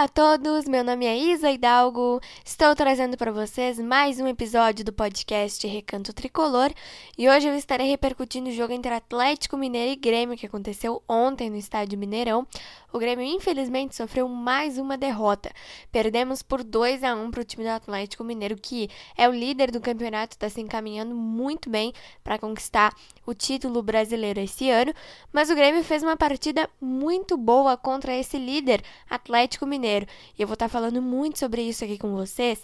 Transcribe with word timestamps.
Olá 0.00 0.06
a 0.06 0.08
todos, 0.08 0.64
meu 0.66 0.82
nome 0.82 1.04
é 1.04 1.14
Isa 1.14 1.50
Hidalgo, 1.50 2.22
estou 2.42 2.74
trazendo 2.74 3.18
para 3.18 3.30
vocês 3.30 3.78
mais 3.78 4.18
um 4.18 4.26
episódio 4.26 4.82
do 4.82 4.94
podcast 4.94 5.66
Recanto 5.66 6.14
Tricolor 6.14 6.72
e 7.18 7.28
hoje 7.28 7.46
eu 7.46 7.54
estarei 7.54 7.86
repercutindo 7.86 8.48
o 8.48 8.52
jogo 8.52 8.72
entre 8.72 8.94
Atlético 8.94 9.58
Mineiro 9.58 9.92
e 9.92 9.96
Grêmio 9.96 10.38
que 10.38 10.46
aconteceu 10.46 11.02
ontem 11.06 11.50
no 11.50 11.56
estádio 11.56 11.98
Mineirão. 11.98 12.46
O 12.90 12.98
Grêmio 12.98 13.24
infelizmente 13.24 13.94
sofreu 13.94 14.26
mais 14.26 14.78
uma 14.78 14.96
derrota, 14.96 15.52
perdemos 15.92 16.42
por 16.42 16.64
2 16.64 17.04
a 17.04 17.14
1 17.14 17.30
para 17.30 17.42
o 17.42 17.44
time 17.44 17.64
do 17.64 17.70
Atlético 17.70 18.24
Mineiro 18.24 18.56
que 18.56 18.88
é 19.18 19.28
o 19.28 19.32
líder 19.32 19.70
do 19.70 19.82
campeonato, 19.82 20.34
está 20.34 20.48
se 20.48 20.62
encaminhando 20.62 21.14
muito 21.14 21.68
bem 21.68 21.92
para 22.24 22.38
conquistar 22.38 22.96
o 23.26 23.34
título 23.34 23.82
brasileiro 23.82 24.40
esse 24.40 24.70
ano, 24.70 24.94
mas 25.30 25.50
o 25.50 25.54
Grêmio 25.54 25.84
fez 25.84 26.02
uma 26.02 26.16
partida 26.16 26.68
muito 26.80 27.36
boa 27.36 27.76
contra 27.76 28.16
esse 28.16 28.38
líder, 28.38 28.82
Atlético 29.08 29.66
Mineiro. 29.66 29.89
E 29.98 30.42
eu 30.42 30.46
vou 30.46 30.54
estar 30.54 30.68
falando 30.68 31.02
muito 31.02 31.38
sobre 31.38 31.62
isso 31.62 31.84
aqui 31.84 31.98
com 31.98 32.14
vocês, 32.14 32.62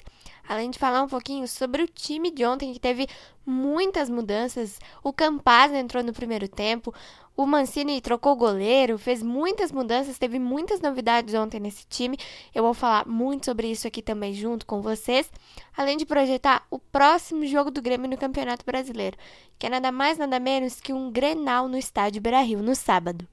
além 0.48 0.70
de 0.70 0.78
falar 0.78 1.02
um 1.02 1.08
pouquinho 1.08 1.46
sobre 1.48 1.82
o 1.82 1.88
time 1.88 2.30
de 2.30 2.44
ontem 2.44 2.72
que 2.72 2.78
teve 2.78 3.08
muitas 3.44 4.08
mudanças. 4.08 4.78
O 5.02 5.12
Campaz 5.12 5.72
entrou 5.72 6.02
no 6.02 6.12
primeiro 6.12 6.48
tempo, 6.48 6.94
o 7.36 7.44
Mancini 7.44 8.00
trocou 8.00 8.32
o 8.32 8.36
goleiro, 8.36 8.96
fez 8.96 9.22
muitas 9.22 9.70
mudanças, 9.70 10.16
teve 10.16 10.38
muitas 10.38 10.80
novidades 10.80 11.34
ontem 11.34 11.60
nesse 11.60 11.86
time. 11.86 12.16
Eu 12.54 12.62
vou 12.62 12.72
falar 12.72 13.06
muito 13.06 13.44
sobre 13.44 13.70
isso 13.70 13.86
aqui 13.86 14.00
também 14.00 14.32
junto 14.32 14.64
com 14.64 14.80
vocês, 14.80 15.30
além 15.76 15.98
de 15.98 16.06
projetar 16.06 16.66
o 16.70 16.78
próximo 16.78 17.44
jogo 17.46 17.70
do 17.70 17.82
Grêmio 17.82 18.08
no 18.08 18.16
Campeonato 18.16 18.64
Brasileiro, 18.64 19.18
que 19.58 19.66
é 19.66 19.70
nada 19.70 19.92
mais 19.92 20.16
nada 20.16 20.40
menos 20.40 20.80
que 20.80 20.92
um 20.94 21.10
Grenal 21.10 21.68
no 21.68 21.76
estádio 21.76 22.22
Beira-Rio 22.22 22.62
no 22.62 22.74
sábado. 22.74 23.28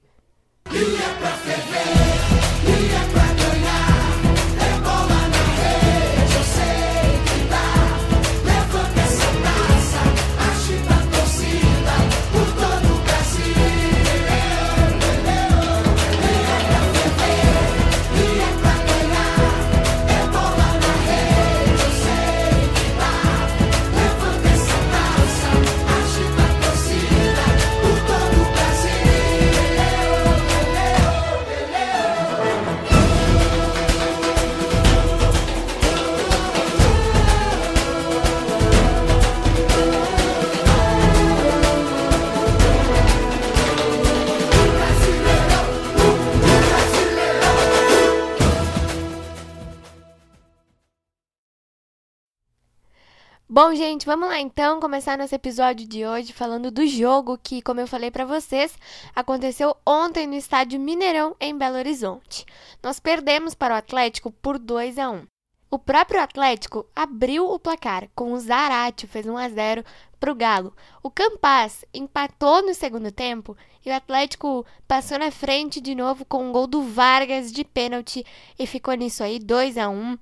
Bom, 53.54 53.72
gente, 53.72 54.04
vamos 54.04 54.28
lá 54.28 54.40
então 54.40 54.80
começar 54.80 55.16
nosso 55.16 55.32
episódio 55.32 55.86
de 55.86 56.04
hoje 56.04 56.32
falando 56.32 56.72
do 56.72 56.84
jogo 56.88 57.38
que, 57.40 57.62
como 57.62 57.78
eu 57.78 57.86
falei 57.86 58.10
para 58.10 58.24
vocês, 58.24 58.76
aconteceu 59.14 59.76
ontem 59.86 60.26
no 60.26 60.34
estádio 60.34 60.80
Mineirão 60.80 61.36
em 61.38 61.56
Belo 61.56 61.76
Horizonte. 61.76 62.44
Nós 62.82 62.98
perdemos 62.98 63.54
para 63.54 63.72
o 63.72 63.76
Atlético 63.76 64.32
por 64.32 64.58
2 64.58 64.98
a 64.98 65.08
1. 65.08 65.22
O 65.70 65.78
próprio 65.78 66.20
Atlético 66.20 66.84
abriu 66.96 67.48
o 67.48 67.56
placar 67.56 68.08
com 68.12 68.32
o 68.32 68.40
Zarate, 68.40 69.06
fez 69.06 69.24
1 69.24 69.36
a 69.36 69.48
0 69.48 69.84
para 70.18 70.32
o 70.32 70.34
Galo. 70.34 70.74
O 71.00 71.08
Campas 71.08 71.84
empatou 71.94 72.60
no 72.60 72.74
segundo 72.74 73.12
tempo 73.12 73.56
e 73.86 73.90
o 73.90 73.94
Atlético 73.94 74.66
passou 74.88 75.16
na 75.16 75.30
frente 75.30 75.80
de 75.80 75.94
novo 75.94 76.24
com 76.24 76.44
um 76.44 76.50
gol 76.50 76.66
do 76.66 76.82
Vargas 76.82 77.52
de 77.52 77.62
pênalti 77.62 78.26
e 78.58 78.66
ficou 78.66 78.94
nisso 78.94 79.22
aí 79.22 79.38
2 79.38 79.78
a 79.78 79.88
1. 79.88 80.18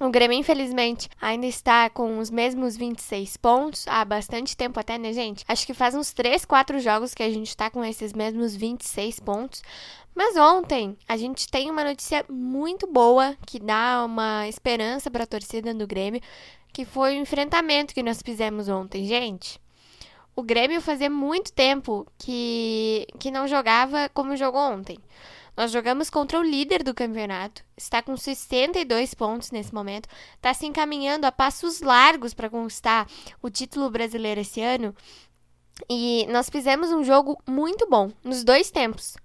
O 0.00 0.10
Grêmio, 0.10 0.36
infelizmente, 0.36 1.08
ainda 1.20 1.46
está 1.46 1.88
com 1.88 2.18
os 2.18 2.28
mesmos 2.28 2.76
26 2.76 3.36
pontos 3.36 3.86
há 3.86 4.04
bastante 4.04 4.56
tempo 4.56 4.80
até, 4.80 4.98
né, 4.98 5.12
gente? 5.12 5.44
Acho 5.46 5.64
que 5.64 5.72
faz 5.72 5.94
uns 5.94 6.12
3, 6.12 6.44
4 6.44 6.80
jogos 6.80 7.14
que 7.14 7.22
a 7.22 7.30
gente 7.30 7.50
está 7.50 7.70
com 7.70 7.84
esses 7.84 8.12
mesmos 8.12 8.56
26 8.56 9.20
pontos. 9.20 9.62
Mas 10.12 10.36
ontem 10.36 10.96
a 11.06 11.16
gente 11.16 11.48
tem 11.48 11.70
uma 11.70 11.84
notícia 11.84 12.24
muito 12.28 12.88
boa 12.88 13.36
que 13.46 13.60
dá 13.60 14.04
uma 14.04 14.48
esperança 14.48 15.08
para 15.12 15.22
a 15.22 15.28
torcida 15.28 15.72
do 15.72 15.86
Grêmio, 15.86 16.20
que 16.72 16.84
foi 16.84 17.16
o 17.16 17.20
enfrentamento 17.20 17.94
que 17.94 18.02
nós 18.02 18.20
fizemos 18.20 18.68
ontem, 18.68 19.06
gente. 19.06 19.60
O 20.34 20.42
Grêmio 20.42 20.80
fazia 20.80 21.08
muito 21.08 21.52
tempo 21.52 22.04
que, 22.18 23.06
que 23.20 23.30
não 23.30 23.46
jogava 23.46 24.08
como 24.12 24.36
jogou 24.36 24.60
ontem. 24.60 24.98
Nós 25.56 25.70
jogamos 25.70 26.10
contra 26.10 26.38
o 26.38 26.42
líder 26.42 26.82
do 26.82 26.92
campeonato, 26.92 27.62
está 27.76 28.02
com 28.02 28.16
62 28.16 29.14
pontos 29.14 29.50
nesse 29.50 29.72
momento, 29.72 30.08
está 30.34 30.52
se 30.52 30.66
encaminhando 30.66 31.26
a 31.26 31.32
passos 31.32 31.80
largos 31.80 32.34
para 32.34 32.50
conquistar 32.50 33.08
o 33.40 33.48
título 33.48 33.88
brasileiro 33.88 34.40
esse 34.40 34.60
ano. 34.60 34.94
E 35.88 36.26
nós 36.28 36.48
fizemos 36.50 36.90
um 36.90 37.04
jogo 37.04 37.40
muito 37.46 37.88
bom 37.88 38.10
nos 38.22 38.42
dois 38.42 38.70
tempos. 38.70 39.16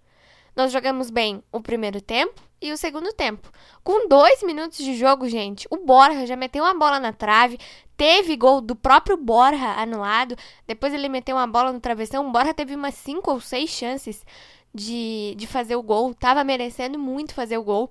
Nós 0.56 0.72
jogamos 0.72 1.09
bem 1.09 1.44
o 1.51 1.62
primeiro 1.62 2.01
tempo 2.01 2.41
e 2.61 2.72
o 2.72 2.78
segundo 2.78 3.13
tempo. 3.13 3.50
Com 3.84 4.07
dois 4.07 4.44
minutos 4.44 4.79
de 4.79 4.96
jogo, 4.96 5.28
gente, 5.29 5.67
o 5.69 5.78
Borja 5.78 6.25
já 6.25 6.35
meteu 6.35 6.63
uma 6.63 6.73
bola 6.73 7.00
na 7.00 7.13
trave, 7.13 7.57
teve 7.96 8.35
gol 8.35 8.61
do 8.61 8.75
próprio 8.75 9.16
Borja 9.16 9.73
anulado, 9.78 10.35
depois 10.67 10.94
ele 10.94 11.09
meteu 11.09 11.38
uma 11.38 11.47
bola 11.47 11.72
no 11.72 11.79
travessão. 11.79 12.28
O 12.28 12.31
Borja 12.31 12.53
teve 12.53 12.75
umas 12.75 12.96
cinco 12.96 13.31
ou 13.31 13.40
seis 13.40 13.69
chances 13.69 14.25
de, 14.74 15.34
de 15.38 15.47
fazer 15.47 15.75
o 15.75 15.84
gol, 15.84 16.13
tava 16.13 16.44
merecendo 16.44 17.00
muito 17.00 17.34
fazer 17.34 17.57
o 17.57 17.63
gol, 17.63 17.90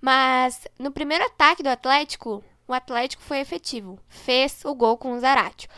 mas 0.00 0.66
no 0.78 0.90
primeiro 0.90 1.24
ataque 1.24 1.62
do 1.62 1.68
Atlético, 1.68 2.42
o 2.66 2.72
Atlético 2.72 3.22
foi 3.22 3.38
efetivo, 3.38 3.98
fez 4.08 4.64
o 4.64 4.74
gol 4.74 4.96
com 4.96 5.12
o 5.12 5.20
Zaratio. 5.20 5.68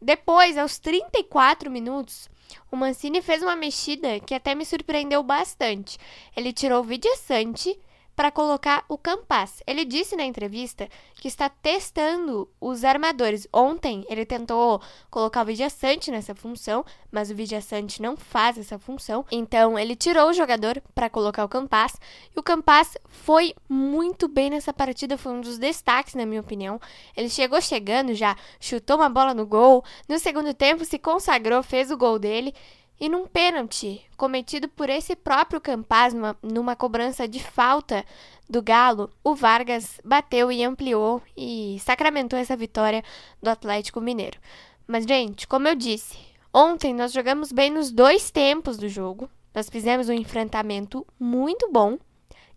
Depois, 0.00 0.58
aos 0.58 0.78
34 0.78 1.70
minutos, 1.70 2.28
o 2.70 2.76
Mancini 2.76 3.22
fez 3.22 3.42
uma 3.42 3.56
mexida 3.56 4.20
que 4.20 4.34
até 4.34 4.54
me 4.54 4.64
surpreendeu 4.64 5.22
bastante. 5.22 5.98
Ele 6.36 6.52
tirou 6.52 6.80
o 6.80 6.84
Vidiaçante 6.84 7.78
para 8.22 8.30
colocar 8.30 8.84
o 8.88 8.96
Campas. 8.96 9.64
Ele 9.66 9.84
disse 9.84 10.14
na 10.14 10.22
entrevista 10.22 10.88
que 11.16 11.26
está 11.26 11.48
testando 11.48 12.48
os 12.60 12.84
armadores. 12.84 13.48
Ontem 13.52 14.06
ele 14.08 14.24
tentou 14.24 14.80
colocar 15.10 15.42
o 15.42 15.44
Vidiaçante 15.44 16.08
nessa 16.08 16.32
função, 16.32 16.84
mas 17.10 17.32
o 17.32 17.34
Vidiaçante 17.34 18.00
não 18.00 18.16
faz 18.16 18.56
essa 18.56 18.78
função. 18.78 19.26
Então 19.28 19.76
ele 19.76 19.96
tirou 19.96 20.28
o 20.28 20.32
jogador 20.32 20.80
para 20.94 21.10
colocar 21.10 21.44
o 21.44 21.48
Campas 21.48 21.94
e 22.32 22.38
o 22.38 22.44
Campas 22.44 22.96
foi 23.08 23.56
muito 23.68 24.28
bem 24.28 24.50
nessa 24.50 24.72
partida, 24.72 25.18
foi 25.18 25.32
um 25.32 25.40
dos 25.40 25.58
destaques 25.58 26.14
na 26.14 26.24
minha 26.24 26.42
opinião. 26.42 26.80
Ele 27.16 27.28
chegou 27.28 27.60
chegando 27.60 28.14
já, 28.14 28.36
chutou 28.60 28.98
uma 28.98 29.08
bola 29.08 29.34
no 29.34 29.44
gol, 29.44 29.82
no 30.08 30.16
segundo 30.16 30.54
tempo 30.54 30.84
se 30.84 30.96
consagrou, 30.96 31.60
fez 31.60 31.90
o 31.90 31.96
gol 31.96 32.20
dele. 32.20 32.54
E 33.00 33.08
num 33.08 33.26
pênalti 33.26 34.04
cometido 34.16 34.68
por 34.68 34.88
esse 34.88 35.16
próprio 35.16 35.60
Campaz 35.60 36.14
numa 36.42 36.76
cobrança 36.76 37.26
de 37.26 37.40
falta 37.40 38.04
do 38.48 38.62
Galo, 38.62 39.10
o 39.24 39.34
Vargas 39.34 40.00
bateu 40.04 40.52
e 40.52 40.62
ampliou 40.62 41.20
e 41.36 41.78
sacramentou 41.80 42.38
essa 42.38 42.56
vitória 42.56 43.02
do 43.42 43.50
Atlético 43.50 44.00
Mineiro. 44.00 44.38
Mas, 44.86 45.04
gente, 45.04 45.48
como 45.48 45.66
eu 45.66 45.74
disse, 45.74 46.16
ontem 46.52 46.94
nós 46.94 47.12
jogamos 47.12 47.50
bem 47.50 47.70
nos 47.70 47.90
dois 47.90 48.30
tempos 48.30 48.76
do 48.76 48.88
jogo. 48.88 49.28
Nós 49.54 49.68
fizemos 49.68 50.08
um 50.08 50.12
enfrentamento 50.12 51.06
muito 51.18 51.70
bom. 51.70 51.98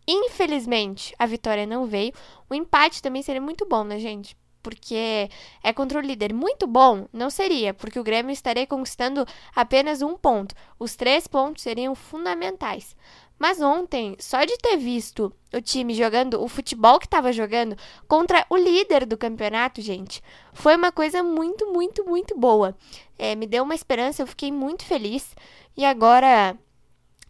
Infelizmente, 0.07 1.15
a 1.17 1.25
vitória 1.25 1.65
não 1.65 1.87
veio. 1.87 2.13
O 2.49 2.53
empate 2.53 3.01
também 3.01 3.21
seria 3.21 3.41
muito 3.41 3.65
bom, 3.65 3.83
né, 3.83 3.99
gente? 3.99 4.37
Porque 4.65 5.29
é 5.63 5.71
contra 5.71 5.99
o 5.99 6.01
líder 6.01 6.33
muito 6.33 6.65
bom, 6.65 7.05
não 7.13 7.29
seria, 7.29 7.71
porque 7.71 7.99
o 7.99 8.03
Grêmio 8.03 8.31
estaria 8.31 8.65
conquistando 8.65 9.23
apenas 9.55 10.01
um 10.01 10.17
ponto. 10.17 10.55
Os 10.79 10.95
três 10.95 11.27
pontos 11.27 11.61
seriam 11.61 11.93
fundamentais. 11.93 12.95
Mas 13.37 13.61
ontem, 13.61 14.15
só 14.17 14.43
de 14.43 14.57
ter 14.57 14.75
visto 14.77 15.31
o 15.53 15.61
time 15.61 15.93
jogando 15.93 16.41
o 16.41 16.47
futebol 16.47 16.97
que 16.97 17.05
estava 17.05 17.31
jogando 17.31 17.77
contra 18.07 18.43
o 18.49 18.57
líder 18.57 19.05
do 19.05 19.15
campeonato, 19.15 19.81
gente, 19.81 20.19
foi 20.51 20.75
uma 20.75 20.91
coisa 20.91 21.21
muito, 21.21 21.71
muito, 21.71 22.03
muito 22.03 22.35
boa. 22.35 22.75
É, 23.19 23.35
me 23.35 23.45
deu 23.45 23.63
uma 23.63 23.75
esperança, 23.75 24.23
eu 24.23 24.27
fiquei 24.27 24.51
muito 24.51 24.83
feliz. 24.83 25.35
E 25.77 25.85
agora, 25.85 26.57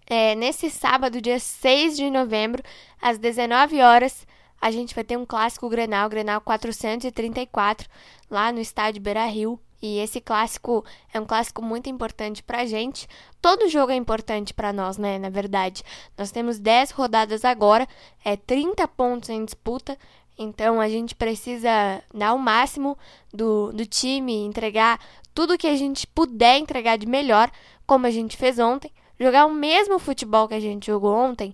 é, 0.08 0.36
nesse 0.36 0.70
sábado, 0.70 1.20
dia 1.20 1.38
6 1.38 1.98
de 1.98 2.10
novembro, 2.10 2.64
às 3.02 3.18
19 3.18 3.82
horas, 3.82 4.26
a 4.62 4.72
gente 4.72 4.96
vai 4.96 5.04
ter 5.04 5.18
um 5.18 5.26
clássico 5.26 5.70
Grenal, 5.70 6.10
Grenal 6.10 6.42
434, 6.42 7.88
lá 8.30 8.52
no 8.52 8.60
estádio 8.60 9.02
Beira-Rio. 9.02 9.60
E 9.82 10.00
esse 10.00 10.20
clássico 10.20 10.84
é 11.14 11.20
um 11.20 11.26
clássico 11.26 11.62
muito 11.62 11.90
importante 11.90 12.42
pra 12.42 12.66
gente. 12.66 13.08
Todo 13.42 13.70
jogo 13.70 13.92
é 13.92 13.96
importante 13.96 14.54
para 14.54 14.74
nós, 14.74 14.98
né? 14.98 15.20
Na 15.20 15.30
verdade, 15.30 15.84
nós 16.18 16.32
temos 16.32 16.58
10 16.58 16.92
rodadas 16.92 17.46
agora, 17.46 17.88
é 18.24 18.36
30 18.36 18.88
pontos 18.88 19.30
em 19.30 19.46
disputa. 19.46 19.98
Então 20.38 20.82
a 20.82 20.90
gente 20.90 21.14
precisa 21.14 22.02
dar 22.14 22.34
o 22.34 22.40
máximo 22.40 22.98
do, 23.34 23.72
do 23.72 23.86
time, 23.86 24.46
entregar 24.46 25.00
tudo 25.34 25.58
que 25.58 25.68
a 25.68 25.76
gente 25.76 26.08
puder 26.08 26.58
entregar 26.58 26.98
de 26.98 27.06
melhor, 27.06 27.52
como 27.86 28.08
a 28.08 28.12
gente 28.12 28.36
fez 28.36 28.58
ontem. 28.58 28.92
Jogar 29.20 29.46
o 29.46 29.54
mesmo 29.54 30.00
futebol 30.00 30.48
que 30.48 30.56
a 30.56 30.60
gente 30.60 30.88
jogou 30.88 31.16
ontem 31.16 31.54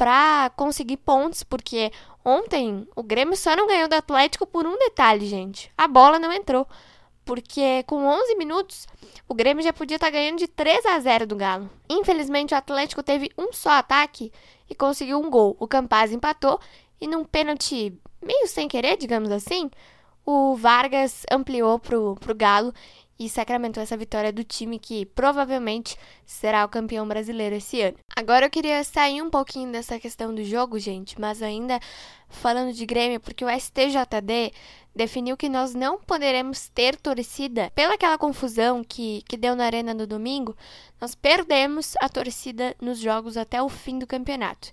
para 0.00 0.50
conseguir 0.56 0.96
pontos, 0.96 1.42
porque 1.42 1.92
ontem 2.24 2.88
o 2.96 3.02
Grêmio 3.02 3.36
só 3.36 3.54
não 3.54 3.66
ganhou 3.66 3.86
do 3.86 3.92
Atlético 3.92 4.46
por 4.46 4.66
um 4.66 4.78
detalhe, 4.78 5.26
gente. 5.26 5.70
A 5.76 5.86
bola 5.86 6.18
não 6.18 6.32
entrou. 6.32 6.66
Porque 7.22 7.82
com 7.82 8.06
11 8.06 8.34
minutos, 8.36 8.88
o 9.28 9.34
Grêmio 9.34 9.62
já 9.62 9.74
podia 9.74 9.96
estar 9.96 10.06
tá 10.06 10.10
ganhando 10.10 10.38
de 10.38 10.48
3 10.48 10.86
a 10.86 10.98
0 10.98 11.26
do 11.26 11.36
Galo. 11.36 11.68
Infelizmente, 11.86 12.54
o 12.54 12.56
Atlético 12.56 13.02
teve 13.02 13.30
um 13.36 13.52
só 13.52 13.72
ataque 13.72 14.32
e 14.70 14.74
conseguiu 14.74 15.20
um 15.20 15.28
gol. 15.28 15.54
O 15.60 15.68
Campaz 15.68 16.10
empatou 16.12 16.58
e 16.98 17.06
num 17.06 17.22
pênalti 17.22 17.92
meio 18.24 18.48
sem 18.48 18.68
querer, 18.68 18.96
digamos 18.96 19.30
assim, 19.30 19.70
o 20.24 20.56
Vargas 20.56 21.26
ampliou 21.30 21.78
pro, 21.78 22.14
pro 22.14 22.34
Galo 22.34 22.72
e 23.20 23.28
sacramentou 23.28 23.82
essa 23.82 23.98
vitória 23.98 24.32
do 24.32 24.42
time 24.42 24.78
que 24.78 25.04
provavelmente 25.04 25.94
será 26.24 26.64
o 26.64 26.68
campeão 26.70 27.06
brasileiro 27.06 27.54
esse 27.54 27.82
ano. 27.82 27.98
Agora 28.16 28.46
eu 28.46 28.50
queria 28.50 28.82
sair 28.82 29.20
um 29.20 29.28
pouquinho 29.28 29.70
dessa 29.70 30.00
questão 30.00 30.34
do 30.34 30.42
jogo, 30.42 30.78
gente, 30.78 31.20
mas 31.20 31.42
ainda 31.42 31.78
falando 32.30 32.72
de 32.72 32.86
Grêmio, 32.86 33.20
porque 33.20 33.44
o 33.44 33.48
STJD 33.50 34.54
definiu 34.96 35.36
que 35.36 35.50
nós 35.50 35.74
não 35.74 35.98
poderemos 35.98 36.70
ter 36.70 36.96
torcida. 36.96 37.70
Pela 37.74 37.92
aquela 37.92 38.16
confusão 38.16 38.82
que, 38.82 39.22
que 39.28 39.36
deu 39.36 39.54
na 39.54 39.66
arena 39.66 39.92
no 39.92 40.06
domingo, 40.06 40.56
nós 40.98 41.14
perdemos 41.14 41.94
a 42.00 42.08
torcida 42.08 42.74
nos 42.80 42.98
jogos 42.98 43.36
até 43.36 43.62
o 43.62 43.68
fim 43.68 43.98
do 43.98 44.06
campeonato. 44.06 44.72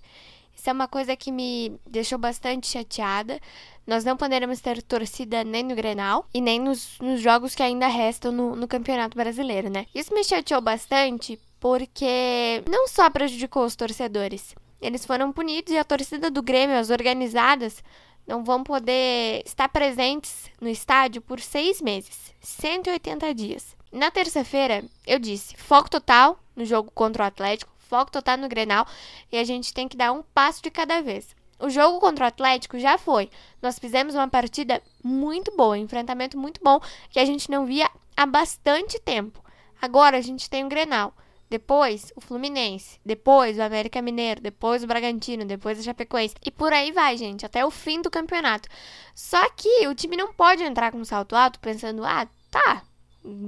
Isso 0.58 0.68
é 0.68 0.72
uma 0.72 0.88
coisa 0.88 1.14
que 1.14 1.30
me 1.30 1.78
deixou 1.86 2.18
bastante 2.18 2.66
chateada. 2.66 3.40
Nós 3.86 4.04
não 4.04 4.16
poderemos 4.16 4.60
ter 4.60 4.82
torcida 4.82 5.44
nem 5.44 5.62
no 5.62 5.76
Grenal 5.76 6.26
e 6.34 6.40
nem 6.40 6.58
nos, 6.58 6.98
nos 7.00 7.20
jogos 7.20 7.54
que 7.54 7.62
ainda 7.62 7.86
restam 7.86 8.32
no, 8.32 8.56
no 8.56 8.66
Campeonato 8.66 9.16
Brasileiro, 9.16 9.70
né? 9.70 9.86
Isso 9.94 10.12
me 10.12 10.24
chateou 10.24 10.60
bastante 10.60 11.38
porque 11.60 12.62
não 12.68 12.88
só 12.88 13.08
prejudicou 13.08 13.64
os 13.64 13.76
torcedores, 13.76 14.54
eles 14.80 15.04
foram 15.06 15.32
punidos 15.32 15.72
e 15.72 15.78
a 15.78 15.84
torcida 15.84 16.30
do 16.30 16.42
Grêmio, 16.42 16.76
as 16.76 16.90
organizadas, 16.90 17.82
não 18.26 18.44
vão 18.44 18.62
poder 18.62 19.42
estar 19.46 19.68
presentes 19.68 20.50
no 20.60 20.68
estádio 20.68 21.22
por 21.22 21.40
seis 21.40 21.80
meses 21.80 22.32
180 22.40 23.34
dias. 23.34 23.76
Na 23.90 24.10
terça-feira, 24.10 24.84
eu 25.06 25.18
disse 25.18 25.56
foco 25.56 25.88
total 25.88 26.38
no 26.54 26.64
jogo 26.64 26.90
contra 26.92 27.24
o 27.24 27.26
Atlético, 27.26 27.72
foco 27.88 28.12
total 28.12 28.36
no 28.36 28.48
Grenal 28.48 28.86
e 29.32 29.38
a 29.38 29.44
gente 29.44 29.74
tem 29.74 29.88
que 29.88 29.96
dar 29.96 30.12
um 30.12 30.22
passo 30.22 30.62
de 30.62 30.70
cada 30.70 31.00
vez. 31.00 31.34
O 31.58 31.68
jogo 31.68 31.98
contra 31.98 32.24
o 32.24 32.28
Atlético 32.28 32.78
já 32.78 32.96
foi. 32.96 33.30
Nós 33.60 33.78
fizemos 33.78 34.14
uma 34.14 34.28
partida 34.28 34.80
muito 35.02 35.54
boa, 35.56 35.74
um 35.74 35.76
enfrentamento 35.76 36.38
muito 36.38 36.60
bom 36.62 36.80
que 37.10 37.18
a 37.18 37.24
gente 37.24 37.50
não 37.50 37.66
via 37.66 37.90
há 38.16 38.26
bastante 38.26 38.98
tempo. 39.00 39.42
Agora 39.80 40.16
a 40.16 40.20
gente 40.20 40.48
tem 40.48 40.64
o 40.64 40.68
Grenal 40.68 41.12
depois 41.48 42.12
o 42.14 42.20
Fluminense, 42.20 43.00
depois 43.04 43.56
o 43.56 43.62
América 43.62 44.02
Mineiro, 44.02 44.40
depois 44.40 44.84
o 44.84 44.86
Bragantino, 44.86 45.44
depois 45.44 45.78
o 45.78 45.82
Chapecoense. 45.82 46.34
E 46.44 46.50
por 46.50 46.72
aí 46.72 46.92
vai, 46.92 47.16
gente, 47.16 47.46
até 47.46 47.64
o 47.64 47.70
fim 47.70 48.02
do 48.02 48.10
campeonato. 48.10 48.68
Só 49.14 49.48
que 49.50 49.86
o 49.88 49.94
time 49.94 50.16
não 50.16 50.32
pode 50.32 50.62
entrar 50.62 50.92
com 50.92 51.02
salto 51.04 51.34
alto 51.34 51.58
pensando, 51.58 52.04
ah, 52.04 52.28
tá, 52.50 52.82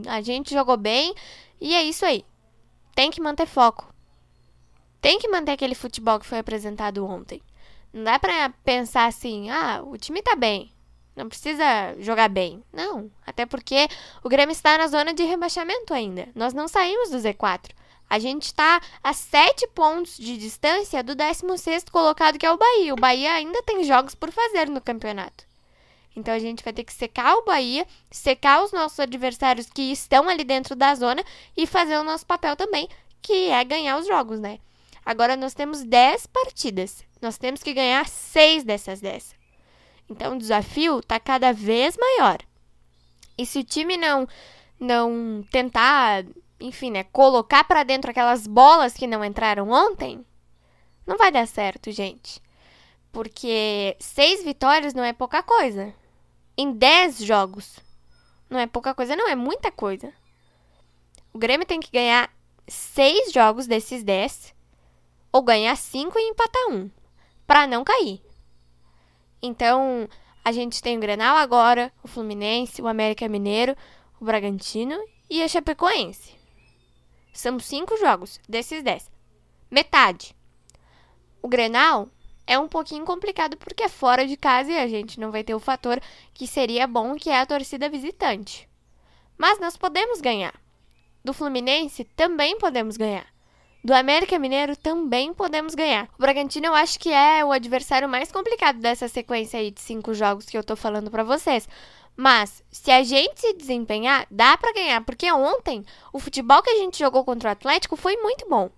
a 0.09 0.21
gente 0.21 0.55
jogou 0.55 0.77
bem 0.77 1.15
e 1.61 1.75
é 1.75 1.83
isso 1.83 2.05
aí. 2.07 2.25
Tem 2.95 3.11
que 3.11 3.21
manter 3.21 3.47
foco. 3.47 3.90
Tem 5.01 5.19
que 5.19 5.29
manter 5.29 5.53
aquele 5.53 5.75
futebol 5.75 6.19
que 6.19 6.27
foi 6.27 6.39
apresentado 6.39 7.07
ontem. 7.07 7.43
Não 7.93 8.05
dá 8.05 8.19
pra 8.19 8.51
pensar 8.65 9.07
assim, 9.07 9.51
ah, 9.51 9.83
o 9.85 9.97
time 9.97 10.23
tá 10.23 10.37
bem. 10.37 10.71
Não 11.17 11.29
precisa 11.29 11.65
jogar 11.99 12.29
bem. 12.29 12.63
Não. 12.73 13.11
Até 13.27 13.45
porque 13.45 13.89
o 14.23 14.29
Grêmio 14.29 14.53
está 14.53 14.79
na 14.79 14.87
zona 14.87 15.13
de 15.13 15.25
rebaixamento 15.25 15.93
ainda. 15.93 16.29
Nós 16.35 16.55
não 16.55 16.69
saímos 16.69 17.11
do 17.11 17.19
Z4. 17.19 17.71
A 18.09 18.19
gente 18.19 18.47
está 18.47 18.81
a 19.03 19.13
7 19.13 19.69
pontos 19.69 20.17
de 20.17 20.37
distância 20.37 21.03
do 21.03 21.15
16 21.15 21.85
colocado, 21.91 22.39
que 22.39 22.47
é 22.47 22.53
o 22.53 22.57
Bahia. 22.57 22.93
O 22.93 22.97
Bahia 22.97 23.33
ainda 23.33 23.63
tem 23.63 23.85
jogos 23.85 24.15
por 24.15 24.31
fazer 24.33 24.69
no 24.69 24.81
campeonato. 24.81 25.45
Então 26.15 26.35
a 26.35 26.39
gente 26.39 26.65
vai 26.65 26.73
ter 26.73 26.85
que 26.85 26.93
secar 26.93 27.37
o 27.37 27.45
Bahia, 27.45 27.87
secar 28.11 28.65
os 28.65 28.73
nossos 28.73 28.99
adversários 28.99 29.69
que 29.71 29.93
estão 29.93 30.29
ali 30.29 30.43
dentro 30.43 30.75
da 30.75 30.95
zona 30.95 31.23
e 31.57 31.67
fazer 31.67 31.97
o 31.99 32.05
nosso 32.05 32.27
papel 32.27 32.57
também, 32.57 32.89
que 33.23 33.49
é 33.49 33.63
ganhar 33.63 33.97
os 33.97 34.07
jogos, 34.07 34.41
né? 34.41 34.59
Agora 35.05 35.37
nós 35.37 35.55
temos 35.55 35.83
10 35.83 36.27
partidas. 36.27 37.05
Nós 37.21 37.39
temos 37.39 37.63
que 37.63 37.75
ganhar 37.75 38.07
6 38.07 38.65
dessas 38.65 39.01
10. 39.01 39.35
Então 40.09 40.35
o 40.35 40.39
desafio 40.39 40.99
está 40.99 41.19
cada 41.21 41.53
vez 41.53 41.97
maior. 41.97 42.39
E 43.37 43.47
se 43.47 43.59
o 43.59 43.65
time 43.65 43.97
não 43.97 44.27
não 44.79 45.45
tentar 45.51 46.25
enfim, 46.61 46.91
né, 46.91 47.05
colocar 47.05 47.65
para 47.65 47.83
dentro 47.83 48.11
aquelas 48.11 48.47
bolas 48.47 48.93
que 48.93 49.07
não 49.07 49.25
entraram 49.25 49.71
ontem, 49.71 50.25
não 51.07 51.17
vai 51.17 51.33
dar 51.33 51.47
certo, 51.47 51.91
gente. 51.91 52.41
Porque 53.11 53.97
seis 53.99 54.45
vitórias 54.45 54.95
não 54.95 55.03
é 55.03 55.13
pouca 55.13 55.43
coisa. 55.43 55.93
Em 56.57 56.71
dez 56.73 57.19
jogos. 57.19 57.81
Não 58.49 58.59
é 58.59 58.67
pouca 58.67 58.95
coisa, 58.95 59.17
não, 59.17 59.29
é 59.29 59.35
muita 59.35 59.73
coisa. 59.73 60.13
O 61.33 61.39
Grêmio 61.39 61.67
tem 61.67 61.81
que 61.81 61.91
ganhar 61.91 62.31
seis 62.69 63.33
jogos 63.33 63.67
desses 63.67 64.03
dez. 64.03 64.55
Ou 65.33 65.43
ganhar 65.43 65.77
cinco 65.77 66.19
e 66.19 66.29
empatar 66.29 66.69
um. 66.71 66.91
Pra 67.47 67.67
não 67.67 67.85
cair. 67.85 68.23
Então, 69.43 70.09
a 70.45 70.53
gente 70.53 70.83
tem 70.83 70.97
o 70.97 71.01
Grenal 71.01 71.37
agora, 71.37 71.93
o 72.03 72.09
Fluminense, 72.09 72.83
o 72.83 72.89
América 72.89 73.29
Mineiro, 73.29 73.77
o 74.21 74.25
Bragantino 74.25 74.99
e 75.29 75.43
a 75.43 75.49
Chapecoense. 75.49 76.35
São 77.33 77.59
cinco 77.59 77.97
jogos 77.97 78.41
desses 78.49 78.83
dez. 78.83 79.11
Metade. 79.71 80.35
O 81.43 81.49
Grenal 81.49 82.09
é 82.47 82.59
um 82.59 82.69
pouquinho 82.69 83.05
complicado 83.05 83.57
porque 83.57 83.85
é 83.85 83.89
fora 83.89 84.27
de 84.27 84.37
casa 84.37 84.73
e 84.73 84.79
a 84.79 84.89
gente 84.89 85.21
não 85.21 85.31
vai 85.31 85.45
ter 85.45 85.55
o 85.55 85.61
fator 85.61 86.01
que 86.35 86.47
seria 86.47 86.87
bom, 86.87 87.15
que 87.15 87.31
é 87.31 87.41
a 87.41 87.47
torcida 87.47 87.89
visitante. 87.89 88.69
Mas 89.39 89.59
nós 89.61 89.77
podemos 89.77 90.21
ganhar. 90.21 90.55
Do 91.25 91.33
Fluminense 91.33 92.05
também 92.05 92.59
podemos 92.59 92.97
ganhar. 92.97 93.27
Do 93.83 93.95
América 93.95 94.39
Mineiro 94.39 94.77
também 94.77 95.33
podemos 95.33 95.75
ganhar. 95.75 96.07
O 96.19 96.21
Bragantino 96.21 96.67
eu 96.67 96.75
acho 96.75 96.99
que 96.99 97.11
é 97.11 97.43
o 97.43 97.51
adversário 97.51 98.09
mais 98.09 98.31
complicado 98.31 98.79
dessa 98.79 99.09
sequência 99.09 99.59
aí 99.59 99.71
de 99.71 99.81
cinco 99.81 100.13
jogos 100.13 100.45
que 100.45 100.57
eu 100.57 100.63
tô 100.63 100.77
falando 100.77 101.11
para 101.11 101.25
vocês. 101.25 101.67
Mas 102.15 102.63
se 102.71 102.91
a 102.91 103.03
gente 103.03 103.41
se 103.41 103.55
desempenhar, 103.55 104.27
dá 104.31 104.55
para 104.59 104.75
ganhar, 104.75 105.01
porque 105.03 105.33
ontem 105.33 105.83
o 106.13 106.19
futebol 106.19 106.63
que 106.63 106.69
a 106.69 106.77
gente 106.77 106.99
jogou 106.99 107.25
contra 107.25 107.49
o 107.49 107.53
Atlético 107.53 107.97
foi 107.97 108.17
muito 108.19 108.47
bom. 108.47 108.71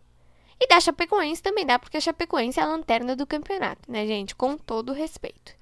E 0.60 0.68
da 0.68 0.78
Chapecoense 0.78 1.42
também 1.42 1.66
dá, 1.66 1.76
porque 1.76 1.96
a 1.96 2.00
Chapecoense 2.00 2.60
é 2.60 2.62
a 2.62 2.66
lanterna 2.66 3.16
do 3.16 3.26
campeonato, 3.26 3.90
né, 3.90 4.06
gente? 4.06 4.36
Com 4.36 4.56
todo 4.56 4.92
respeito. 4.92 5.56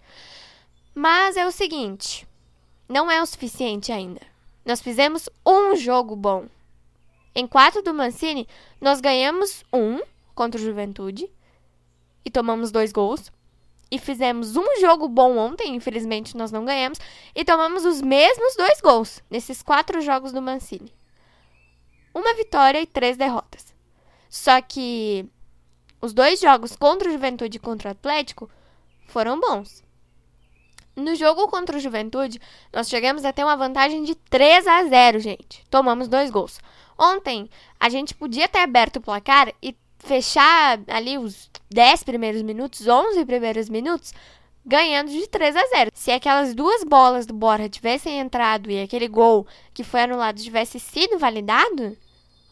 Mas 0.94 1.38
é 1.38 1.46
o 1.46 1.50
seguinte, 1.50 2.28
não 2.86 3.10
é 3.10 3.22
o 3.22 3.26
suficiente 3.26 3.90
ainda. 3.90 4.20
Nós 4.66 4.82
fizemos 4.82 5.30
um 5.46 5.74
jogo 5.74 6.14
bom. 6.14 6.44
Em 7.34 7.46
quatro 7.46 7.82
do 7.82 7.94
Mancini, 7.94 8.48
nós 8.80 9.00
ganhamos 9.00 9.64
um 9.72 10.00
contra 10.34 10.60
o 10.60 10.64
Juventude 10.64 11.30
e 12.24 12.30
tomamos 12.30 12.70
dois 12.70 12.92
gols 12.92 13.30
e 13.90 13.98
fizemos 13.98 14.56
um 14.56 14.80
jogo 14.80 15.08
bom 15.08 15.36
ontem, 15.36 15.74
infelizmente 15.74 16.36
nós 16.36 16.52
não 16.52 16.64
ganhamos, 16.64 16.98
e 17.34 17.44
tomamos 17.44 17.84
os 17.84 18.00
mesmos 18.00 18.54
dois 18.56 18.80
gols 18.80 19.22
nesses 19.28 19.62
quatro 19.62 20.00
jogos 20.00 20.32
do 20.32 20.40
Mancini. 20.40 20.94
Uma 22.14 22.34
vitória 22.34 22.80
e 22.80 22.86
três 22.86 23.16
derrotas. 23.16 23.74
Só 24.28 24.60
que 24.60 25.26
os 26.00 26.12
dois 26.12 26.40
jogos 26.40 26.76
contra 26.76 27.08
o 27.08 27.12
Juventude 27.12 27.56
e 27.56 27.60
contra 27.60 27.88
o 27.88 27.92
Atlético 27.92 28.48
foram 29.06 29.40
bons. 29.40 29.82
No 30.94 31.14
jogo 31.14 31.48
contra 31.48 31.76
o 31.76 31.80
Juventude, 31.80 32.40
nós 32.72 32.88
chegamos 32.88 33.24
a 33.24 33.32
ter 33.32 33.44
uma 33.44 33.56
vantagem 33.56 34.04
de 34.04 34.14
3 34.14 34.66
a 34.66 34.84
0, 34.84 35.18
gente. 35.18 35.64
Tomamos 35.70 36.08
dois 36.08 36.30
gols. 36.30 36.60
Ontem, 37.00 37.48
a 37.80 37.88
gente 37.88 38.14
podia 38.14 38.46
ter 38.46 38.58
aberto 38.58 38.96
o 38.96 39.00
placar 39.00 39.54
e 39.62 39.74
fechar 40.00 40.78
ali 40.86 41.16
os 41.16 41.50
10 41.70 42.02
primeiros 42.04 42.42
minutos, 42.42 42.86
11 42.86 43.24
primeiros 43.24 43.70
minutos, 43.70 44.12
ganhando 44.66 45.10
de 45.10 45.26
3 45.26 45.56
a 45.56 45.66
0. 45.66 45.90
Se 45.94 46.10
aquelas 46.10 46.54
duas 46.54 46.84
bolas 46.84 47.24
do 47.24 47.32
Borja 47.32 47.70
tivessem 47.70 48.20
entrado 48.20 48.70
e 48.70 48.82
aquele 48.82 49.08
gol 49.08 49.46
que 49.72 49.82
foi 49.82 50.02
anulado 50.02 50.42
tivesse 50.42 50.78
sido 50.78 51.18
validado, 51.18 51.96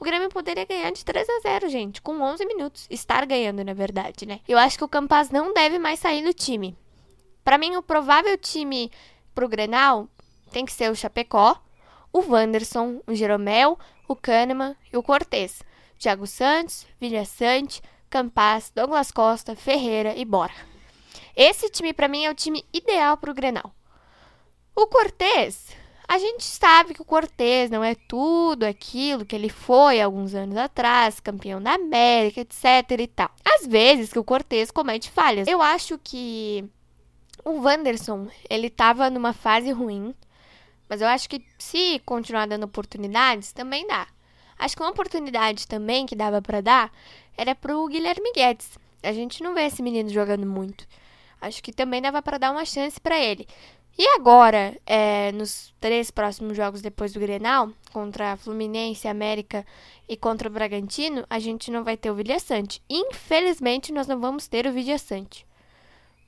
o 0.00 0.04
Grêmio 0.04 0.30
poderia 0.30 0.64
ganhar 0.64 0.92
de 0.92 1.04
3 1.04 1.28
a 1.28 1.40
0, 1.40 1.68
gente, 1.68 2.00
com 2.00 2.18
11 2.18 2.46
minutos. 2.46 2.86
Estar 2.88 3.26
ganhando, 3.26 3.62
na 3.62 3.74
verdade, 3.74 4.24
né? 4.24 4.40
Eu 4.48 4.56
acho 4.56 4.78
que 4.78 4.84
o 4.84 4.88
Campaz 4.88 5.28
não 5.28 5.52
deve 5.52 5.78
mais 5.78 5.98
sair 5.98 6.24
do 6.24 6.32
time. 6.32 6.74
Para 7.44 7.58
mim, 7.58 7.76
o 7.76 7.82
provável 7.82 8.38
time 8.38 8.90
pro 9.34 9.48
Grenal 9.48 10.08
tem 10.50 10.64
que 10.64 10.72
ser 10.72 10.90
o 10.90 10.96
Chapecó, 10.96 11.60
o 12.10 12.20
Wanderson, 12.20 13.02
o 13.06 13.14
Jeromel, 13.14 13.78
o 14.08 14.16
Kahneman 14.16 14.74
e 14.92 14.96
o 14.96 15.02
Cortez. 15.02 15.62
Thiago 15.98 16.26
Santos, 16.26 16.86
Vilha 17.00 17.24
Sante, 17.24 17.82
Campas, 18.08 18.72
Douglas 18.74 19.10
Costa, 19.10 19.54
Ferreira 19.54 20.16
e 20.16 20.24
Bora. 20.24 20.54
Esse 21.36 21.68
time 21.68 21.92
para 21.92 22.08
mim 22.08 22.24
é 22.24 22.30
o 22.30 22.34
time 22.34 22.64
ideal 22.72 23.16
para 23.16 23.30
o 23.30 23.34
Grenal. 23.34 23.72
O 24.74 24.86
Cortez, 24.86 25.68
a 26.06 26.18
gente 26.18 26.44
sabe 26.44 26.94
que 26.94 27.02
o 27.02 27.04
Cortez 27.04 27.70
não 27.70 27.84
é 27.84 27.94
tudo 27.94 28.64
aquilo 28.64 29.26
que 29.26 29.36
ele 29.36 29.48
foi 29.48 30.00
alguns 30.00 30.34
anos 30.34 30.56
atrás, 30.56 31.20
campeão 31.20 31.60
da 31.60 31.74
América, 31.74 32.40
etc 32.40 32.64
e 32.98 33.06
tal. 33.06 33.30
Às 33.44 33.66
vezes 33.66 34.12
que 34.12 34.18
o 34.18 34.24
Cortez 34.24 34.70
comete 34.70 35.10
falhas. 35.10 35.46
Eu 35.46 35.60
acho 35.60 35.98
que 35.98 36.64
o 37.44 37.60
Wanderson, 37.60 38.28
ele 38.48 38.70
tava 38.70 39.10
numa 39.10 39.32
fase 39.32 39.70
ruim, 39.70 40.14
mas 40.88 41.00
eu 41.00 41.08
acho 41.08 41.28
que 41.28 41.44
se 41.58 42.00
continuar 42.04 42.46
dando 42.46 42.64
oportunidades, 42.64 43.52
também 43.52 43.86
dá. 43.86 44.06
Acho 44.58 44.76
que 44.76 44.82
uma 44.82 44.90
oportunidade 44.90 45.66
também 45.68 46.06
que 46.06 46.16
dava 46.16 46.42
para 46.42 46.60
dar 46.60 46.92
era 47.36 47.54
pro 47.54 47.86
Guilherme 47.86 48.32
Guedes. 48.32 48.78
A 49.02 49.12
gente 49.12 49.42
não 49.42 49.54
vê 49.54 49.66
esse 49.66 49.82
menino 49.82 50.08
jogando 50.08 50.46
muito. 50.46 50.86
Acho 51.40 51.62
que 51.62 51.72
também 51.72 52.02
dava 52.02 52.20
para 52.20 52.38
dar 52.38 52.50
uma 52.50 52.64
chance 52.64 53.00
para 53.00 53.18
ele. 53.18 53.46
E 53.96 54.06
agora, 54.10 54.76
é, 54.86 55.32
nos 55.32 55.74
três 55.80 56.08
próximos 56.08 56.56
jogos 56.56 56.80
depois 56.80 57.12
do 57.12 57.18
Grenal, 57.18 57.70
contra 57.92 58.36
Fluminense, 58.36 59.08
América 59.08 59.66
e 60.08 60.16
contra 60.16 60.48
o 60.48 60.52
Bragantino, 60.52 61.24
a 61.28 61.40
gente 61.40 61.68
não 61.70 61.82
vai 61.82 61.96
ter 61.96 62.08
o 62.08 62.14
Vilhaçante. 62.14 62.80
Infelizmente, 62.88 63.92
nós 63.92 64.06
não 64.06 64.20
vamos 64.20 64.46
ter 64.46 64.68
o 64.68 64.72
Vilhaçante. 64.72 65.44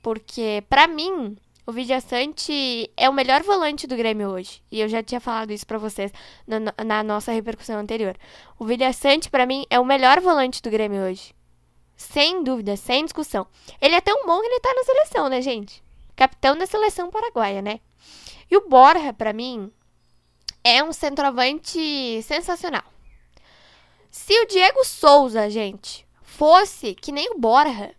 Porque, 0.03 0.63
para 0.69 0.85
mim, 0.85 1.37
o 1.71 1.73
Vidiaçante 1.73 2.91
é 2.97 3.09
o 3.09 3.13
melhor 3.13 3.43
volante 3.43 3.87
do 3.87 3.95
Grêmio 3.95 4.27
hoje. 4.27 4.61
E 4.69 4.81
eu 4.81 4.89
já 4.89 5.01
tinha 5.01 5.21
falado 5.21 5.51
isso 5.51 5.65
para 5.65 5.77
vocês 5.77 6.11
na, 6.45 6.59
na, 6.83 7.01
nossa 7.01 7.31
repercussão 7.31 7.79
anterior. 7.79 8.17
O 8.59 8.65
Vidiaçante, 8.65 9.29
para 9.29 9.45
mim, 9.45 9.65
é 9.69 9.79
o 9.79 9.85
melhor 9.85 10.19
volante 10.19 10.61
do 10.61 10.69
Grêmio 10.69 11.01
hoje. 11.01 11.33
Sem 11.95 12.43
dúvida, 12.43 12.75
sem 12.75 13.05
discussão. 13.05 13.47
Ele 13.79 13.95
é 13.95 14.01
tão 14.01 14.25
bom 14.25 14.41
que 14.41 14.47
ele 14.47 14.59
tá 14.59 14.73
na 14.73 14.83
seleção, 14.83 15.29
né, 15.29 15.41
gente? 15.41 15.81
Capitão 16.13 16.57
da 16.57 16.65
seleção 16.65 17.09
paraguaia, 17.09 17.61
né? 17.61 17.79
E 18.49 18.57
o 18.57 18.67
Borja, 18.67 19.13
para 19.13 19.31
mim, 19.31 19.71
é 20.65 20.83
um 20.83 20.91
centroavante 20.91 22.21
sensacional. 22.23 22.83
Se 24.09 24.37
o 24.41 24.45
Diego 24.45 24.83
Souza, 24.83 25.49
gente, 25.49 26.05
fosse 26.21 26.95
que 26.95 27.13
nem 27.13 27.31
o 27.31 27.39
Borja, 27.39 27.95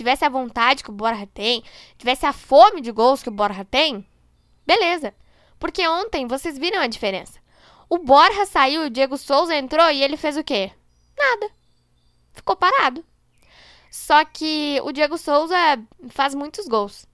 tivesse 0.00 0.24
a 0.24 0.30
vontade 0.30 0.82
que 0.82 0.88
o 0.88 0.94
Borja 0.94 1.26
tem, 1.26 1.62
tivesse 1.98 2.24
a 2.24 2.32
fome 2.32 2.80
de 2.80 2.90
gols 2.90 3.22
que 3.22 3.28
o 3.28 3.32
Borja 3.32 3.66
tem, 3.66 4.06
beleza. 4.66 5.12
Porque 5.58 5.86
ontem 5.86 6.26
vocês 6.26 6.56
viram 6.56 6.80
a 6.80 6.86
diferença. 6.86 7.38
O 7.86 7.98
Borja 7.98 8.46
saiu, 8.46 8.84
o 8.84 8.90
Diego 8.90 9.18
Souza 9.18 9.54
entrou 9.54 9.90
e 9.90 10.02
ele 10.02 10.16
fez 10.16 10.38
o 10.38 10.44
quê? 10.44 10.72
Nada. 11.18 11.50
Ficou 12.32 12.56
parado. 12.56 13.04
Só 13.90 14.24
que 14.24 14.80
o 14.84 14.90
Diego 14.90 15.18
Souza 15.18 15.54
faz 16.08 16.34
muitos 16.34 16.66
gols. 16.66 17.06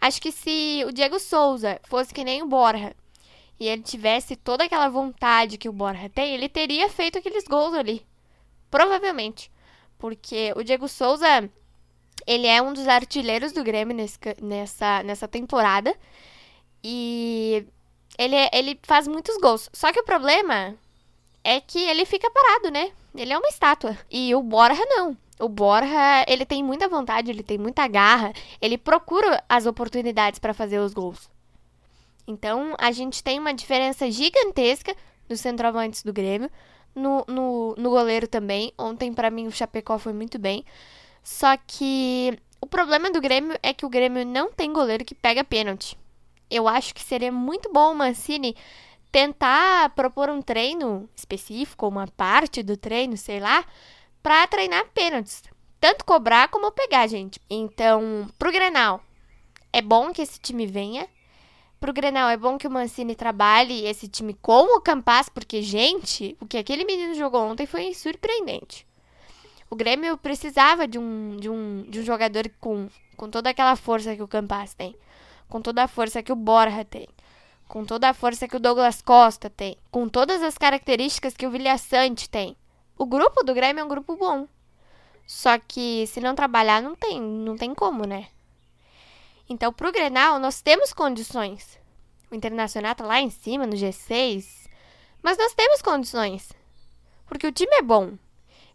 Acho 0.00 0.22
que 0.22 0.32
se 0.32 0.82
o 0.86 0.92
Diego 0.92 1.18
Souza 1.18 1.78
fosse 1.84 2.14
que 2.14 2.24
nem 2.24 2.42
o 2.42 2.46
Borja 2.46 2.96
e 3.60 3.66
ele 3.66 3.82
tivesse 3.82 4.34
toda 4.34 4.64
aquela 4.64 4.88
vontade 4.88 5.58
que 5.58 5.68
o 5.68 5.72
Borja 5.72 6.08
tem, 6.08 6.32
ele 6.32 6.48
teria 6.48 6.88
feito 6.88 7.18
aqueles 7.18 7.44
gols 7.44 7.74
ali. 7.74 8.06
Provavelmente. 8.70 9.50
Porque 9.98 10.54
o 10.56 10.62
Diego 10.62 10.88
Souza 10.88 11.50
ele 12.28 12.46
é 12.46 12.60
um 12.60 12.74
dos 12.74 12.86
artilheiros 12.86 13.52
do 13.52 13.64
Grêmio 13.64 13.96
nesse, 13.96 14.18
nessa, 14.42 15.02
nessa 15.02 15.26
temporada. 15.26 15.96
E 16.84 17.64
ele, 18.18 18.36
é, 18.36 18.50
ele 18.52 18.78
faz 18.82 19.08
muitos 19.08 19.38
gols. 19.38 19.70
Só 19.72 19.90
que 19.90 20.00
o 20.00 20.04
problema 20.04 20.76
é 21.42 21.58
que 21.58 21.78
ele 21.78 22.04
fica 22.04 22.30
parado, 22.30 22.70
né? 22.70 22.92
Ele 23.14 23.32
é 23.32 23.38
uma 23.38 23.48
estátua. 23.48 23.96
E 24.10 24.34
o 24.34 24.42
Borja 24.42 24.84
não. 24.84 25.16
O 25.40 25.48
Borja, 25.48 26.26
ele 26.28 26.44
tem 26.44 26.62
muita 26.62 26.86
vontade, 26.86 27.30
ele 27.30 27.42
tem 27.42 27.56
muita 27.56 27.88
garra, 27.88 28.34
ele 28.60 28.76
procura 28.76 29.42
as 29.48 29.64
oportunidades 29.64 30.38
para 30.38 30.52
fazer 30.52 30.80
os 30.80 30.92
gols. 30.92 31.30
Então, 32.26 32.74
a 32.76 32.92
gente 32.92 33.24
tem 33.24 33.38
uma 33.38 33.54
diferença 33.54 34.10
gigantesca 34.10 34.94
dos 35.26 35.40
centroavantes 35.40 36.02
do 36.02 36.12
Grêmio, 36.12 36.50
no, 36.94 37.24
no, 37.26 37.74
no 37.78 37.88
goleiro 37.88 38.28
também. 38.28 38.70
Ontem, 38.76 39.14
para 39.14 39.30
mim, 39.30 39.46
o 39.46 39.52
Chapecó 39.52 39.98
foi 39.98 40.12
muito 40.12 40.38
bem. 40.38 40.62
Só 41.28 41.58
que 41.58 42.40
o 42.58 42.66
problema 42.66 43.10
do 43.10 43.20
Grêmio 43.20 43.54
é 43.62 43.74
que 43.74 43.84
o 43.84 43.88
Grêmio 43.90 44.24
não 44.24 44.50
tem 44.50 44.72
goleiro 44.72 45.04
que 45.04 45.14
pega 45.14 45.44
pênalti. 45.44 45.94
Eu 46.50 46.66
acho 46.66 46.94
que 46.94 47.02
seria 47.02 47.30
muito 47.30 47.70
bom 47.70 47.92
o 47.92 47.94
Mancini 47.94 48.56
tentar 49.12 49.90
propor 49.90 50.30
um 50.30 50.40
treino 50.40 51.06
específico, 51.14 51.86
uma 51.86 52.06
parte 52.08 52.62
do 52.62 52.78
treino, 52.78 53.14
sei 53.18 53.40
lá, 53.40 53.62
para 54.22 54.46
treinar 54.46 54.86
pênaltis. 54.94 55.42
Tanto 55.78 56.02
cobrar 56.02 56.48
como 56.48 56.72
pegar, 56.72 57.06
gente. 57.06 57.38
Então, 57.48 58.26
pro 58.38 58.50
Grenal, 58.50 58.98
é 59.70 59.82
bom 59.82 60.14
que 60.14 60.22
esse 60.22 60.40
time 60.40 60.66
venha. 60.66 61.06
Pro 61.78 61.92
Grenal, 61.92 62.30
é 62.30 62.38
bom 62.38 62.56
que 62.56 62.66
o 62.66 62.70
Mancini 62.70 63.14
trabalhe 63.14 63.84
esse 63.84 64.08
time 64.08 64.32
com 64.32 64.74
o 64.74 64.80
Campas, 64.80 65.28
porque, 65.28 65.60
gente, 65.60 66.34
o 66.40 66.46
que 66.46 66.56
aquele 66.56 66.86
menino 66.86 67.12
jogou 67.14 67.42
ontem 67.42 67.66
foi 67.66 67.92
surpreendente. 67.92 68.87
O 69.70 69.76
Grêmio 69.76 70.16
precisava 70.16 70.88
de 70.88 70.98
um, 70.98 71.36
de 71.36 71.48
um, 71.48 71.82
de 71.88 72.00
um 72.00 72.02
jogador 72.02 72.50
com, 72.60 72.88
com 73.16 73.28
toda 73.28 73.50
aquela 73.50 73.76
força 73.76 74.16
que 74.16 74.22
o 74.22 74.28
Campas 74.28 74.72
tem, 74.72 74.96
com 75.48 75.60
toda 75.60 75.84
a 75.84 75.88
força 75.88 76.22
que 76.22 76.32
o 76.32 76.36
Borja 76.36 76.84
tem, 76.84 77.06
com 77.66 77.84
toda 77.84 78.08
a 78.08 78.14
força 78.14 78.48
que 78.48 78.56
o 78.56 78.60
Douglas 78.60 79.02
Costa 79.02 79.50
tem, 79.50 79.76
com 79.90 80.08
todas 80.08 80.42
as 80.42 80.56
características 80.56 81.36
que 81.36 81.46
o 81.46 81.50
Vilhaçante 81.50 82.30
tem. 82.30 82.56
O 82.96 83.04
grupo 83.04 83.44
do 83.44 83.52
Grêmio 83.52 83.82
é 83.82 83.84
um 83.84 83.88
grupo 83.88 84.16
bom. 84.16 84.48
Só 85.26 85.58
que 85.58 86.06
se 86.06 86.20
não 86.20 86.34
trabalhar, 86.34 86.80
não 86.80 86.96
tem, 86.96 87.20
não 87.20 87.54
tem 87.54 87.74
como, 87.74 88.06
né? 88.06 88.28
Então, 89.46 89.72
pro 89.72 89.92
Grenal, 89.92 90.38
nós 90.38 90.62
temos 90.62 90.94
condições. 90.94 91.78
O 92.30 92.34
Internacional 92.34 92.94
tá 92.94 93.04
lá 93.04 93.20
em 93.20 93.30
cima, 93.30 93.66
no 93.66 93.74
G6. 93.74 94.68
Mas 95.22 95.36
nós 95.36 95.52
temos 95.54 95.82
condições. 95.82 96.52
Porque 97.26 97.46
o 97.46 97.52
time 97.52 97.74
é 97.76 97.82
bom. 97.82 98.12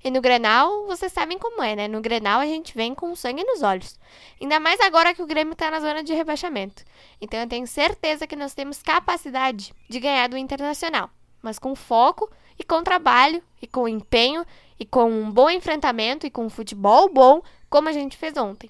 E 0.03 0.11
no 0.11 0.19
Grenal, 0.19 0.85
vocês 0.85 1.13
sabem 1.13 1.39
como 1.39 1.63
é, 1.63 1.77
né? 1.77 1.87
No 1.87 2.01
Grenal 2.01 2.41
a 2.41 2.45
gente 2.45 2.75
vem 2.75 2.93
com 2.93 3.15
sangue 3.15 3.41
nos 3.45 3.61
olhos. 3.61 3.97
Ainda 4.41 4.59
mais 4.59 4.77
agora 4.81 5.13
que 5.13 5.21
o 5.21 5.25
Grêmio 5.25 5.55
tá 5.55 5.71
na 5.71 5.79
zona 5.79 6.03
de 6.03 6.13
rebaixamento. 6.13 6.83
Então 7.21 7.39
eu 7.39 7.47
tenho 7.47 7.65
certeza 7.65 8.27
que 8.27 8.35
nós 8.35 8.53
temos 8.53 8.83
capacidade 8.83 9.73
de 9.89 9.99
ganhar 10.01 10.27
do 10.27 10.35
Internacional. 10.35 11.09
Mas 11.41 11.57
com 11.57 11.73
foco 11.73 12.29
e 12.59 12.65
com 12.65 12.83
trabalho 12.83 13.41
e 13.61 13.67
com 13.67 13.87
empenho 13.87 14.45
e 14.77 14.85
com 14.85 15.09
um 15.09 15.31
bom 15.31 15.49
enfrentamento 15.49 16.27
e 16.27 16.29
com 16.29 16.45
um 16.45 16.49
futebol 16.49 17.07
bom, 17.07 17.41
como 17.69 17.87
a 17.87 17.93
gente 17.93 18.17
fez 18.17 18.35
ontem. 18.35 18.69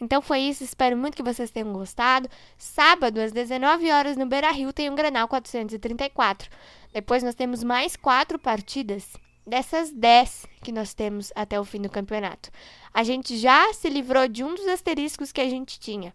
Então 0.00 0.22
foi 0.22 0.40
isso, 0.40 0.62
espero 0.62 0.96
muito 0.96 1.16
que 1.16 1.22
vocês 1.22 1.50
tenham 1.50 1.72
gostado. 1.72 2.28
Sábado, 2.56 3.20
às 3.20 3.32
19 3.32 3.90
horas 3.90 4.16
no 4.16 4.26
Beira 4.26 4.52
Rio, 4.52 4.72
tem 4.72 4.88
um 4.88 4.94
Grenal 4.94 5.26
434. 5.26 6.48
Depois 6.92 7.24
nós 7.24 7.34
temos 7.34 7.64
mais 7.64 7.96
quatro 7.96 8.38
partidas 8.38 9.16
dessas 9.46 9.90
10 9.90 10.46
que 10.62 10.72
nós 10.72 10.94
temos 10.94 11.32
até 11.34 11.58
o 11.58 11.64
fim 11.64 11.80
do 11.80 11.90
campeonato. 11.90 12.50
A 12.92 13.02
gente 13.02 13.36
já 13.36 13.72
se 13.72 13.88
livrou 13.88 14.28
de 14.28 14.44
um 14.44 14.54
dos 14.54 14.66
asteriscos 14.68 15.32
que 15.32 15.40
a 15.40 15.48
gente 15.48 15.78
tinha, 15.78 16.14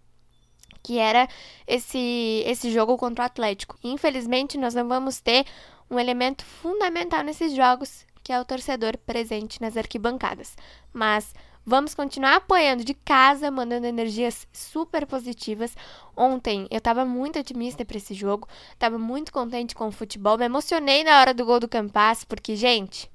que 0.81 0.97
era 0.97 1.27
esse, 1.65 2.43
esse 2.45 2.71
jogo 2.71 2.97
contra 2.97 3.23
o 3.23 3.25
Atlético. 3.25 3.77
Infelizmente, 3.83 4.57
nós 4.57 4.73
não 4.73 4.87
vamos 4.87 5.19
ter 5.19 5.45
um 5.89 5.99
elemento 5.99 6.45
fundamental 6.45 7.23
nesses 7.23 7.53
jogos, 7.53 8.05
que 8.23 8.31
é 8.31 8.39
o 8.39 8.45
torcedor 8.45 8.97
presente 8.97 9.61
nas 9.61 9.77
arquibancadas. 9.77 10.55
Mas 10.93 11.33
Vamos 11.69 11.93
continuar 11.93 12.37
apoiando 12.37 12.85
de 12.85 12.93
casa, 12.93 13.51
mandando 13.51 13.85
energias 13.85 14.47
super 14.53 15.05
positivas. 15.05 15.75
Ontem 16.15 16.65
eu 16.71 16.77
estava 16.77 17.03
muito 17.03 17.37
otimista 17.37 17.83
para 17.83 17.97
esse 17.97 18.13
jogo, 18.13 18.47
estava 18.71 18.97
muito 18.97 19.33
contente 19.33 19.75
com 19.75 19.89
o 19.89 19.91
futebol, 19.91 20.37
me 20.37 20.45
emocionei 20.45 21.03
na 21.03 21.19
hora 21.19 21.33
do 21.33 21.43
gol 21.43 21.59
do 21.59 21.67
Campas, 21.67 22.23
porque, 22.23 22.55
gente, 22.55 23.11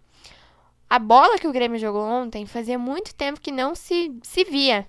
a 0.93 0.99
bola 0.99 1.39
que 1.39 1.49
o 1.49 1.53
Grêmio 1.53 1.79
jogou 1.79 2.03
ontem 2.03 2.45
fazia 2.45 2.79
muito 2.79 3.15
tempo 3.15 3.41
que 3.41 3.51
não 3.51 3.75
se, 3.75 4.15
se 4.23 4.45
via 4.45 4.87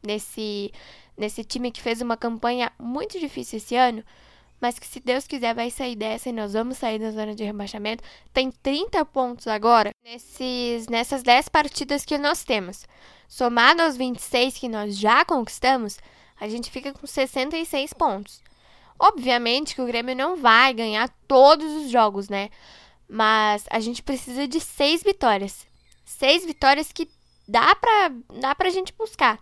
nesse, 0.00 0.72
nesse 1.16 1.42
time 1.42 1.72
que 1.72 1.82
fez 1.82 2.00
uma 2.00 2.16
campanha 2.16 2.70
muito 2.78 3.18
difícil 3.18 3.56
esse 3.56 3.74
ano, 3.74 4.04
mas 4.60 4.78
que 4.78 4.86
se 4.86 5.00
Deus 5.00 5.26
quiser 5.26 5.52
vai 5.52 5.72
sair 5.72 5.96
dessa 5.96 6.28
e 6.28 6.32
nós 6.32 6.52
vamos 6.52 6.78
sair 6.78 7.00
da 7.00 7.10
zona 7.10 7.34
de 7.34 7.42
rebaixamento. 7.42 8.04
Tem 8.32 8.48
30 8.48 9.04
pontos 9.06 9.48
agora 9.48 9.90
nesses, 10.04 10.86
nessas 10.86 11.24
10 11.24 11.48
partidas 11.48 12.04
que 12.04 12.16
nós 12.16 12.44
temos. 12.44 12.86
Somado 13.26 13.82
aos 13.82 13.96
26 13.96 14.56
que 14.56 14.68
nós 14.68 14.96
já 14.96 15.24
conquistamos, 15.24 15.98
a 16.40 16.46
gente 16.46 16.70
fica 16.70 16.92
com 16.92 17.08
66 17.08 17.92
pontos. 17.92 18.40
Obviamente 18.96 19.74
que 19.74 19.82
o 19.82 19.86
Grêmio 19.86 20.14
não 20.14 20.36
vai 20.36 20.72
ganhar 20.72 21.08
todos 21.26 21.66
os 21.72 21.90
jogos, 21.90 22.28
né? 22.28 22.50
Mas 23.08 23.64
a 23.70 23.80
gente 23.80 24.02
precisa 24.02 24.46
de 24.48 24.60
seis 24.60 25.02
vitórias. 25.02 25.66
Seis 26.04 26.44
vitórias 26.44 26.92
que 26.92 27.08
dá 27.46 27.74
pra, 27.74 28.10
dá 28.40 28.54
pra 28.54 28.70
gente 28.70 28.92
buscar. 28.92 29.38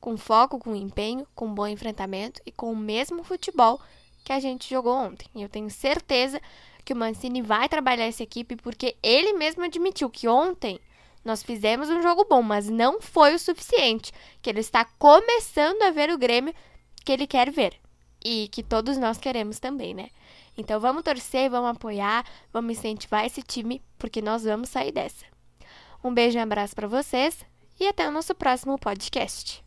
Com 0.00 0.16
foco, 0.16 0.58
com 0.58 0.76
empenho, 0.76 1.26
com 1.34 1.52
bom 1.52 1.66
enfrentamento 1.66 2.40
e 2.46 2.52
com 2.52 2.72
o 2.72 2.76
mesmo 2.76 3.24
futebol 3.24 3.80
que 4.24 4.32
a 4.32 4.40
gente 4.40 4.68
jogou 4.68 4.94
ontem. 4.94 5.26
E 5.34 5.42
eu 5.42 5.48
tenho 5.48 5.70
certeza 5.70 6.40
que 6.84 6.92
o 6.92 6.96
Mancini 6.96 7.42
vai 7.42 7.68
trabalhar 7.68 8.04
essa 8.04 8.22
equipe 8.22 8.56
porque 8.56 8.96
ele 9.02 9.32
mesmo 9.32 9.64
admitiu 9.64 10.08
que 10.08 10.28
ontem 10.28 10.80
nós 11.24 11.42
fizemos 11.42 11.90
um 11.90 12.00
jogo 12.02 12.24
bom, 12.24 12.42
mas 12.42 12.68
não 12.68 13.00
foi 13.00 13.34
o 13.34 13.38
suficiente, 13.38 14.12
que 14.40 14.48
ele 14.48 14.60
está 14.60 14.84
começando 14.98 15.82
a 15.82 15.90
ver 15.90 16.10
o 16.10 16.18
Grêmio 16.18 16.54
que 17.04 17.12
ele 17.12 17.26
quer 17.26 17.50
ver 17.50 17.74
e 18.24 18.48
que 18.48 18.62
todos 18.62 18.96
nós 18.96 19.18
queremos 19.18 19.58
também, 19.58 19.94
né? 19.94 20.08
Então 20.58 20.80
vamos 20.80 21.04
torcer, 21.04 21.48
vamos 21.48 21.70
apoiar, 21.70 22.24
vamos 22.52 22.76
incentivar 22.76 23.24
esse 23.24 23.40
time 23.40 23.80
porque 23.96 24.20
nós 24.20 24.42
vamos 24.42 24.68
sair 24.68 24.90
dessa. 24.90 25.24
Um 26.02 26.12
beijo 26.12 26.36
e 26.36 26.40
um 26.40 26.42
abraço 26.42 26.74
para 26.74 26.88
vocês 26.88 27.46
e 27.78 27.86
até 27.86 28.08
o 28.08 28.10
nosso 28.10 28.34
próximo 28.34 28.76
podcast. 28.76 29.64